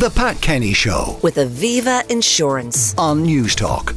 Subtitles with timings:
[0.00, 2.94] The Pat Kenny Show with Aviva Insurance.
[2.96, 3.94] on Newstalk.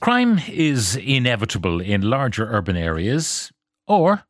[0.00, 3.50] Crime is inevitable in larger urban areas,
[3.86, 4.24] or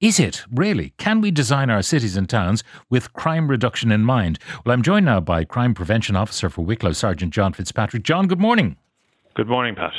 [0.00, 0.94] is it really?
[0.98, 4.40] Can we design our cities and towns with crime reduction in mind?
[4.64, 8.02] Well, I'm joined now by Crime Prevention Officer for Wicklow, Sergeant John Fitzpatrick.
[8.02, 8.74] John, good morning.
[9.34, 9.92] Good morning, Pat.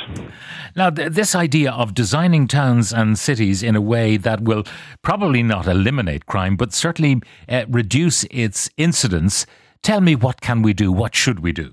[0.76, 4.64] Now, th- this idea of designing towns and cities in a way that will
[5.00, 9.46] probably not eliminate crime, but certainly uh, reduce its incidence.
[9.82, 10.92] Tell me, what can we do?
[10.92, 11.70] What should we do?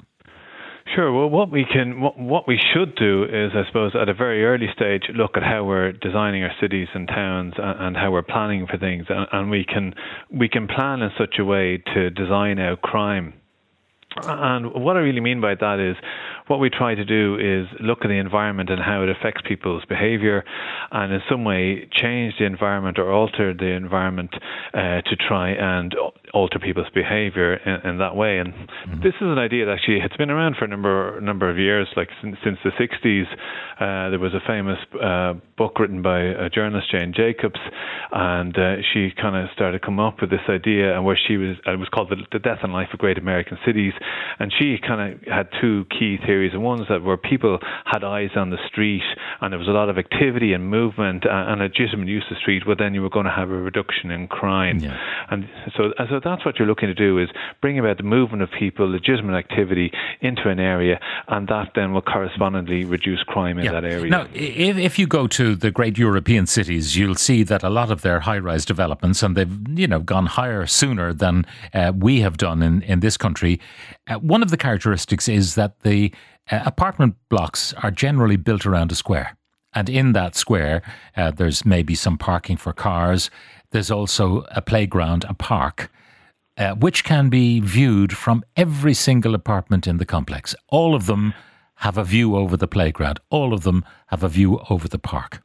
[0.93, 1.11] Sure.
[1.11, 4.67] Well, what we can, what, we should do is, I suppose, at a very early
[4.73, 8.67] stage, look at how we're designing our cities and towns and, and how we're planning
[8.67, 9.93] for things, and, and we can
[10.31, 13.33] we can plan in such a way to design out crime.
[14.23, 15.97] And what I really mean by that is
[16.47, 19.83] what we try to do is look at the environment and how it affects people's
[19.85, 20.45] behavior
[20.91, 24.33] and in some way change the environment or alter the environment
[24.73, 25.93] uh, to try and
[26.33, 28.39] alter people's behavior in, in that way.
[28.39, 29.01] And mm-hmm.
[29.01, 31.87] this is an idea that actually it's been around for a number number of years.
[31.95, 33.25] Like since, since the 60s,
[33.79, 37.59] uh, there was a famous uh, book written by a journalist Jane Jacobs,
[38.11, 41.37] and uh, she kind of started to come up with this idea, and where she
[41.37, 43.93] was it was called the, the Death and Life of Great American Cities,
[44.39, 48.31] and she kind of had two key theories, and one's that where people had eyes
[48.35, 49.03] on the street,
[49.41, 52.41] and there was a lot of activity and movement and, and legitimate use of the
[52.41, 54.97] street, well then you were going to have a reduction in crime, yeah.
[55.29, 57.29] and so so that's what you're looking to do is
[57.61, 59.91] bring about the movement of people, legitimate activity
[60.21, 63.71] into an area, and that then will correspondingly reduce crime in yeah.
[63.73, 64.09] that area.
[64.09, 67.91] Now, if, if you go to the great European cities, you'll see that a lot
[67.91, 72.37] of their high-rise developments, and they've you know gone higher sooner than uh, we have
[72.37, 73.59] done in in this country.
[74.07, 76.13] Uh, one of the characteristics is that the
[76.49, 79.35] uh, apartment blocks are generally built around a square.
[79.73, 80.81] And in that square,
[81.17, 83.29] uh, there's maybe some parking for cars.
[83.71, 85.91] There's also a playground, a park
[86.57, 90.55] uh, which can be viewed from every single apartment in the complex.
[90.69, 91.33] All of them
[91.75, 95.41] have a view over the playground, all of them have a view over the park.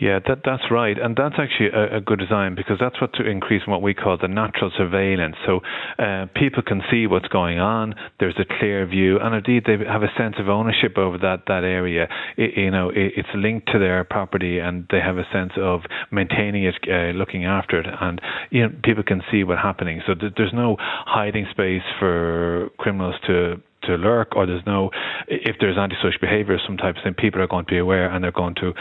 [0.00, 3.26] Yeah, that that's right, and that's actually a, a, good design because that's what to
[3.28, 5.36] increase what we call the natural surveillance.
[5.46, 5.60] So
[5.98, 7.94] uh, people can see what's going on.
[8.18, 11.62] There's a clear view, and indeed they have a sense of ownership over that that
[11.62, 12.08] area.
[12.36, 15.82] It, you know, it, it's linked to their property, and they have a sense of
[16.10, 20.02] maintaining it, uh, looking after it, and you know, people can see what's happening.
[20.06, 24.90] So th- there's no hiding space for criminals to to lurk or there's no
[25.28, 28.10] if there's antisocial behaviour of some type of thing people are going to be aware
[28.10, 28.72] and they're going to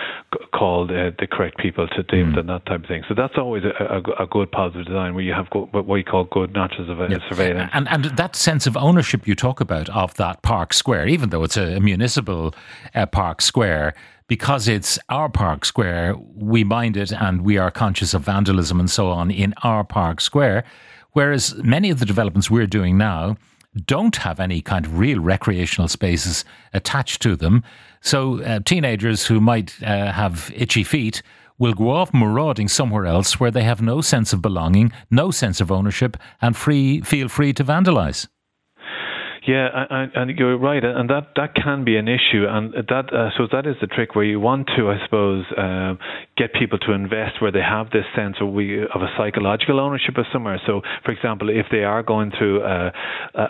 [0.54, 2.36] call the, the correct people to deal mm.
[2.36, 5.24] with that type of thing so that's always a, a, a, good positive design where
[5.24, 7.18] you have what we call good natural yeah.
[7.30, 11.30] surveillance and, and that sense of ownership you talk about of that park square even
[11.30, 12.56] though it's a, municipal
[12.96, 13.94] uh, park square
[14.28, 18.90] because it's our park square, we mind it and we are conscious of vandalism and
[18.90, 20.64] so on in our park square.
[21.12, 23.38] Whereas many of the developments we're doing now
[23.86, 27.64] don't have any kind of real recreational spaces attached to them.
[28.02, 31.22] So uh, teenagers who might uh, have itchy feet
[31.58, 35.62] will go off marauding somewhere else where they have no sense of belonging, no sense
[35.62, 38.28] of ownership, and free feel free to vandalize.
[39.46, 43.30] Yeah, and, and you're right, and that, that can be an issue, and that uh,
[43.38, 45.96] so that is the trick where you want to, I suppose, uh,
[46.38, 50.18] get people to invest where they have this sense of we of a psychological ownership
[50.18, 50.62] of somewhere.
[50.66, 52.94] So, for example, if they are going through a,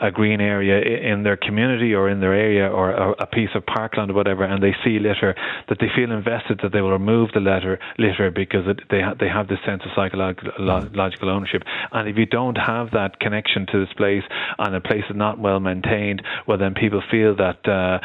[0.01, 4.11] a green area in their community or in their area or a, piece of parkland
[4.11, 5.35] or whatever, and they see litter,
[5.69, 9.13] that they feel invested that they will remove the litter litter because it, they ha-
[9.19, 11.61] they have this sense of psychological ownership.
[11.91, 14.23] And if you don't have that connection to this place
[14.57, 17.67] and a place is not well maintained maintained, well, then people feel that.
[17.67, 17.99] Uh,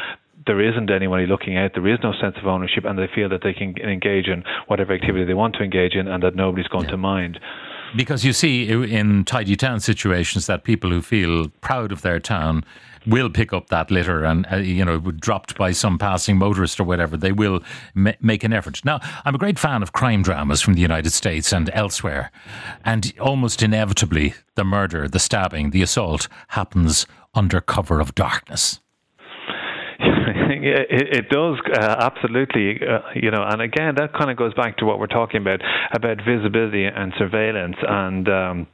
[0.47, 3.41] there isn't anybody looking out, there is no sense of ownership, and they feel that
[3.43, 6.85] they can engage in whatever activity they want to engage in and that nobody's going
[6.85, 6.91] yeah.
[6.91, 7.39] to mind.
[7.95, 12.63] Because you see in tidy town situations that people who feel proud of their town
[13.07, 16.83] will pick up that litter and uh, you know dropped by some passing motorist or
[16.83, 17.17] whatever.
[17.17, 17.63] They will
[17.95, 18.83] ma- make an effort.
[18.85, 22.31] Now i'm a great fan of crime dramas from the united states and elsewhere.
[22.85, 28.79] And almost inevitably the murder the stabbing the assault happens under cover of darkness
[30.49, 34.77] it, it does uh, absolutely, uh, you know, and again that kind of goes back
[34.77, 35.61] to what we're talking about
[35.93, 38.29] about visibility and surveillance and.
[38.29, 38.67] Um,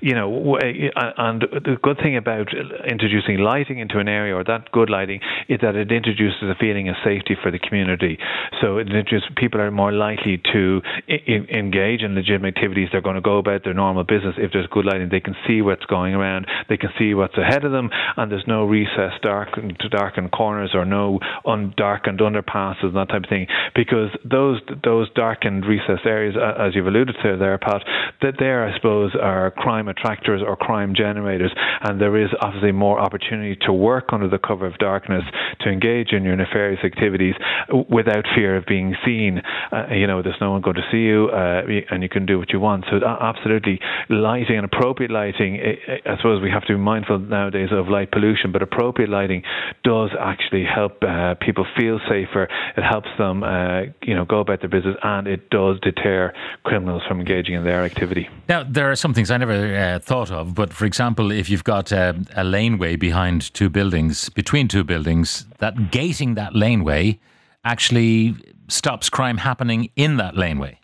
[0.00, 2.48] you know, uh, uh, and the good thing about
[2.88, 6.88] introducing lighting into an area or that good lighting is that it introduces a feeling
[6.88, 8.18] of safety for the community.
[8.60, 8.88] So it
[9.36, 12.88] people are more likely to engage in legitimate activities.
[12.92, 15.08] They're going to go about their normal business if there's good lighting.
[15.10, 16.46] They can see what's going around.
[16.68, 20.84] They can see what's ahead of them, and there's no recessed, darkened, darkened corners or
[20.84, 23.46] no undarkened underpasses and that type of thing.
[23.74, 27.82] Because those those darkened recessed areas, as you've alluded to there, Pat,
[28.22, 31.52] that there I suppose are crime crime attractors or crime generators,
[31.82, 35.22] and there is obviously more opportunity to work under the cover of darkness
[35.60, 37.34] to engage in your nefarious activities
[37.88, 39.40] without fear of being seen.
[39.72, 42.38] Uh, you know, there's no one going to see you, uh, and you can do
[42.38, 42.84] what you want.
[42.90, 45.60] So, absolutely, lighting and appropriate lighting.
[46.06, 49.42] I suppose we have to be mindful nowadays of light pollution, but appropriate lighting
[49.84, 52.48] does actually help uh, people feel safer.
[52.76, 56.32] It helps them, uh, you know, go about their business, and it does deter
[56.64, 58.28] criminals from engaging in their activity.
[58.48, 61.64] Now, there are some things I never uh, thought of, but for example, if you've
[61.64, 67.18] got a, a laneway behind two buildings, between two buildings, that gating that laneway
[67.64, 68.34] actually
[68.68, 70.78] stops crime happening in that laneway.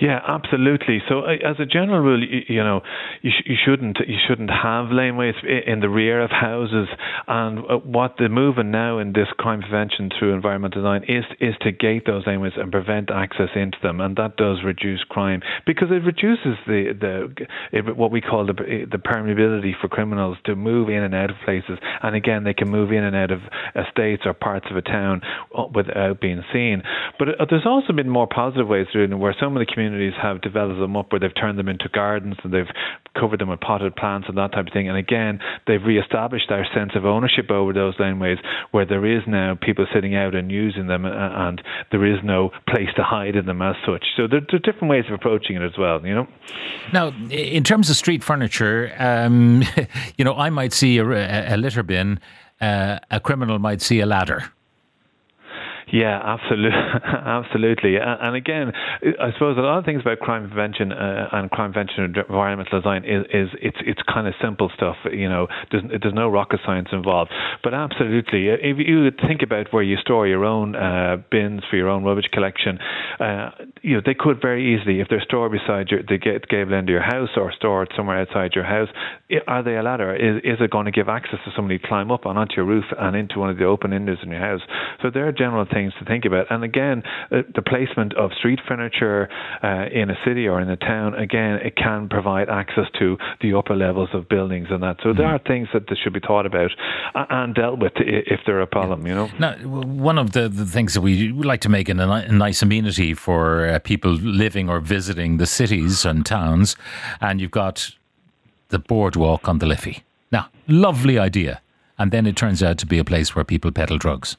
[0.00, 1.02] Yeah, absolutely.
[1.08, 2.80] So, uh, as a general rule, you, you know,
[3.20, 6.88] you, sh- you shouldn't you shouldn't have laneways in the rear of houses.
[7.28, 11.54] And uh, what the movement now in this crime prevention through environmental design is is
[11.60, 15.88] to gate those laneways and prevent access into them, and that does reduce crime because
[15.90, 18.54] it reduces the the it, what we call the
[18.90, 21.78] the permeability for criminals to move in and out of places.
[22.02, 23.40] And again, they can move in and out of
[23.76, 25.20] estates or parts of a town
[25.54, 26.82] uh, without being seen.
[27.18, 30.40] But there's also been more positive ways through where some of the communities communities have
[30.40, 32.70] developed them up where they've turned them into gardens and they've
[33.18, 34.88] covered them with potted plants and that type of thing.
[34.88, 38.38] And again, they've re-established their sense of ownership over those laneways
[38.70, 41.60] where there is now people sitting out and using them uh, and
[41.90, 44.04] there is no place to hide in them as such.
[44.16, 46.28] So there, there are different ways of approaching it as well, you know.
[46.92, 49.64] Now, in terms of street furniture, um,
[50.16, 52.20] you know, I might see a, a litter bin,
[52.60, 54.52] uh, a criminal might see a ladder.
[55.92, 57.96] Yeah, absolutely, absolutely.
[57.96, 58.72] And again,
[59.20, 62.80] I suppose a lot of things about crime prevention uh, and crime prevention and environmental
[62.80, 64.96] design is, is it's it's kind of simple stuff.
[65.10, 67.30] You know, there's, there's no rocket science involved.
[67.64, 71.76] But absolutely, uh, if you think about where you store your own uh, bins for
[71.76, 72.78] your own rubbish collection,
[73.18, 73.50] uh,
[73.82, 76.92] you know they could very easily, if they're stored beside your the gable end of
[76.92, 78.88] your house or stored somewhere outside your house,
[79.46, 80.14] are they a ladder?
[80.14, 82.64] Is is it going to give access to somebody to climb up on onto your
[82.66, 84.60] roof and into one of the open windows in your house?
[85.02, 86.46] So there are general things to think about.
[86.50, 89.28] And again, uh, the placement of street furniture
[89.62, 93.54] uh, in a city or in a town, again, it can provide access to the
[93.54, 94.96] upper levels of buildings and that.
[95.02, 96.70] So there are things that should be thought about
[97.14, 99.30] and dealt with if they're a problem, you know.
[99.38, 103.14] Now, one of the, the things that we like to make a, a nice amenity
[103.14, 106.76] for uh, people living or visiting the cities and towns,
[107.20, 107.90] and you've got
[108.68, 110.02] the boardwalk on the Liffey.
[110.32, 111.60] Now, lovely idea.
[111.98, 114.36] And then it turns out to be a place where people peddle drugs.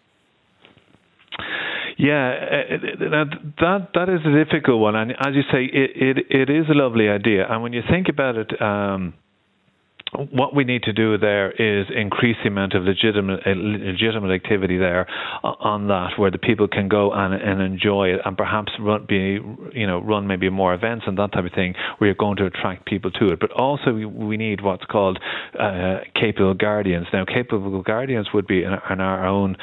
[1.97, 2.77] Yeah, uh,
[3.59, 6.73] that that is a difficult one, and as you say, it it, it is a
[6.73, 7.45] lovely idea.
[7.49, 9.13] And when you think about it, um,
[10.31, 14.77] what we need to do there is increase the amount of legitimate uh, legitimate activity
[14.77, 15.07] there
[15.43, 19.39] on that, where the people can go and, and enjoy it, and perhaps run, be
[19.73, 22.45] you know run maybe more events and that type of thing, where you're going to
[22.45, 23.39] attract people to it.
[23.39, 25.19] But also we, we need what's called
[25.57, 27.07] uh, capable guardians.
[27.13, 29.55] Now, capable guardians would be in, in our own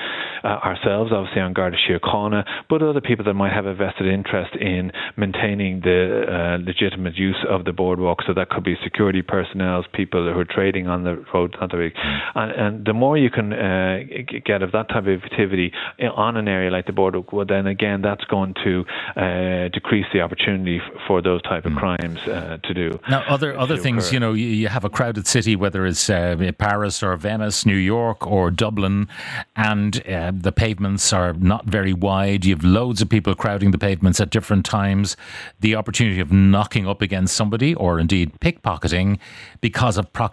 [0.44, 4.54] uh, ourselves, obviously on Garda Síochána, but other people that might have a vested interest
[4.58, 8.18] in maintaining the uh, legitimate use of the boardwalk.
[8.26, 11.76] So that could be security personnel, people who are trading on the road, not the
[11.76, 11.92] big.
[12.34, 14.00] And, and the more you can uh,
[14.44, 18.02] get of that type of activity on an area like the border, well, then again,
[18.02, 18.84] that's going to
[19.16, 21.78] uh, decrease the opportunity for those type of mm.
[21.78, 22.98] crimes uh, to do.
[23.08, 24.14] Now, other other things, occur.
[24.14, 27.76] you know, you, you, have a crowded city, whether it's uh, Paris or Venice, New
[27.76, 29.08] York or Dublin,
[29.56, 32.44] and uh, the pavements are not very wide.
[32.44, 35.16] You have loads of people crowding the pavements at different times.
[35.60, 39.18] The opportunity of knocking up against somebody, or indeed pickpocketing,
[39.60, 40.27] because of proximity,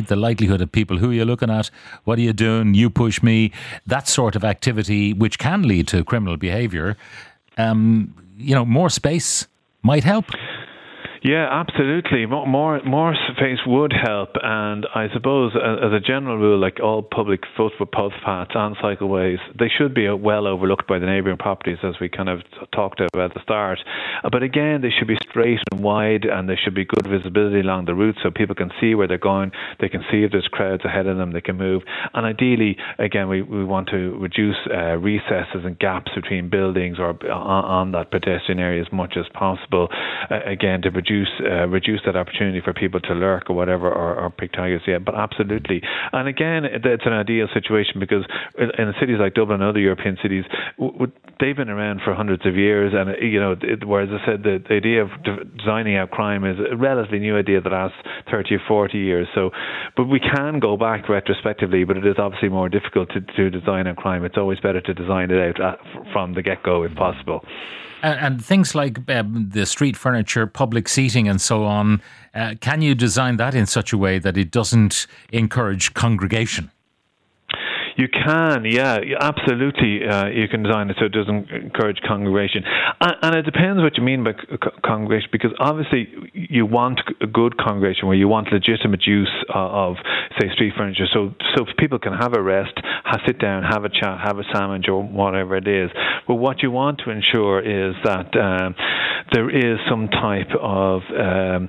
[0.00, 1.70] the likelihood of people who you're looking at,
[2.04, 3.52] what are you doing, you push me,
[3.86, 6.96] that sort of activity, which can lead to criminal behaviour.
[7.58, 9.46] Um, you know, more space
[9.82, 10.26] might help.
[11.24, 12.26] Yeah, absolutely.
[12.26, 17.42] More more space would help, and I suppose as a general rule, like all public
[17.56, 22.28] footpaths and cycleways, they should be well overlooked by the neighbouring properties, as we kind
[22.28, 22.40] of
[22.74, 23.78] talked about at the start.
[24.32, 27.84] But again, they should be straight and wide, and there should be good visibility along
[27.84, 29.52] the route, so people can see where they're going.
[29.78, 31.30] They can see if there's crowds ahead of them.
[31.30, 31.82] They can move,
[32.14, 37.10] and ideally, again, we, we want to reduce uh, recesses and gaps between buildings or
[37.30, 39.86] on, on, that pedestrian area as much as possible.
[40.28, 43.88] Uh, again, to reduce reduce uh, reduce that opportunity for people to lurk or whatever
[43.88, 44.84] or, or pick targets.
[44.86, 45.82] Yeah, but absolutely.
[46.12, 48.24] And again, it's an ideal situation because
[48.58, 50.44] in cities like Dublin and other European cities,
[51.40, 54.62] they've been around for hundreds of years, and you know, it, whereas I said the,
[54.66, 55.10] the idea of
[55.58, 57.96] designing out crime is a relatively new idea that lasts
[58.32, 59.28] 30 or 40 years.
[59.34, 59.50] So,
[59.96, 63.86] but we can go back retrospectively, but it is obviously more difficult to, to design
[63.86, 64.24] out crime.
[64.24, 65.76] It's always better to design it out uh,
[66.12, 67.44] from the get go if possible.
[68.02, 72.02] And, and, things like um, the street furniture, public seating seating and so on.
[72.34, 76.70] Uh, can you design that in such a way that it doesn't encourage congregation?
[77.96, 80.06] You can, yeah, absolutely.
[80.08, 82.64] Uh, you can design it so it doesn't encourage congregation,
[83.00, 84.32] and, and it depends what you mean by
[84.84, 85.28] congregation.
[85.30, 89.96] Because obviously, you want a good congregation where you want legitimate use of,
[90.40, 92.72] say, street furniture, so so people can have a rest,
[93.04, 95.90] have, sit down, have a chat, have a sandwich, or whatever it is.
[96.26, 98.74] But what you want to ensure is that um,
[99.32, 101.68] there is some type of um,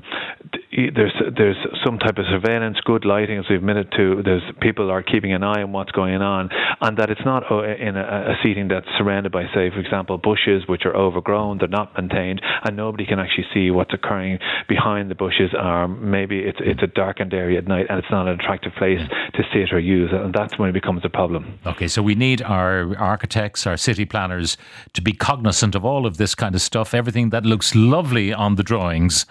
[0.96, 4.22] there's there's some type of surveillance, good lighting, as we've admitted to.
[4.24, 6.50] There's people are keeping an eye on what's going on,
[6.82, 10.18] and that it's not uh, in a, a seating that's surrounded by, say, for example,
[10.18, 15.12] bushes which are overgrown, they're not maintained, and nobody can actually see what's occurring behind
[15.12, 15.52] the bushes.
[15.54, 19.02] Or maybe it's it's a darkened area at night, and it's not an attractive place
[19.34, 21.60] to sit or use, and that's when it becomes a problem.
[21.66, 24.58] Okay, so we need our architects, our city planners,
[24.94, 26.94] to be cognizant of all of this kind of stuff.
[26.94, 29.26] Everything that looks lovely on the drawings,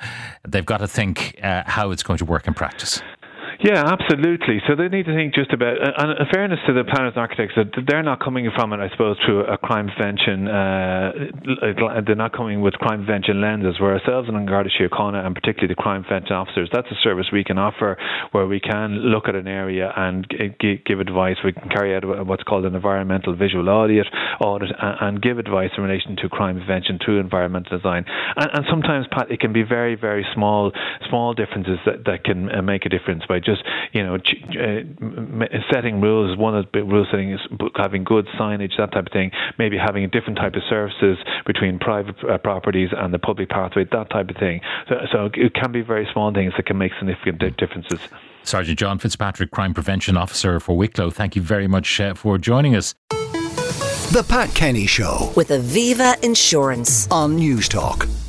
[0.47, 3.03] they've got to think uh, how it's going to work in practice.
[3.63, 4.59] Yeah, absolutely.
[4.67, 7.55] So they need to think just about, and in fairness to the planners and architects,
[7.87, 10.49] they're not coming from it, I suppose, through a crime prevention.
[10.49, 11.13] Uh,
[12.05, 13.79] they're not coming with crime prevention lenses.
[13.79, 17.45] Where ourselves and Garda Síochána, and particularly the crime prevention officers, that's a service we
[17.45, 17.97] can offer
[18.33, 20.27] where we can look at an area and
[20.61, 21.37] g- give advice.
[21.45, 24.09] We can carry out what's called an environmental visual audit,
[24.41, 28.07] audit, and give advice in relation to crime prevention through environmental design.
[28.35, 30.73] And, and sometimes, Pat, it can be very, very small,
[31.09, 35.45] small differences that, that can uh, make a difference by just just you know uh,
[35.73, 36.37] setting rules.
[36.39, 37.41] One of the rule setting is
[37.77, 39.31] having good signage, that type of thing.
[39.59, 43.85] Maybe having a different type of services between private uh, properties and the public pathway,
[43.93, 44.61] that type of thing.
[44.89, 48.01] So, so it can be very small things that can make significant differences.
[48.45, 52.75] Sergeant John Fitzpatrick, Crime Prevention Officer for Wicklow, thank you very much uh, for joining
[52.75, 52.95] us.
[54.13, 58.22] The Pat Kenny Show with Aviva Insurance on Newstalk.